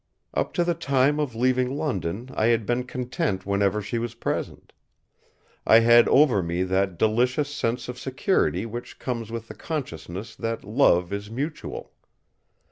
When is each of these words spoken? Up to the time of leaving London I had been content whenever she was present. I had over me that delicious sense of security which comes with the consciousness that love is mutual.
Up 0.33 0.51
to 0.53 0.63
the 0.63 0.73
time 0.73 1.19
of 1.19 1.35
leaving 1.35 1.77
London 1.77 2.31
I 2.33 2.47
had 2.47 2.65
been 2.65 2.85
content 2.85 3.45
whenever 3.45 3.83
she 3.83 3.99
was 3.99 4.15
present. 4.15 4.73
I 5.63 5.81
had 5.81 6.07
over 6.07 6.41
me 6.41 6.63
that 6.63 6.97
delicious 6.97 7.53
sense 7.53 7.87
of 7.87 7.99
security 7.99 8.65
which 8.65 8.97
comes 8.97 9.31
with 9.31 9.47
the 9.47 9.53
consciousness 9.53 10.35
that 10.37 10.63
love 10.63 11.13
is 11.13 11.29
mutual. 11.29 11.91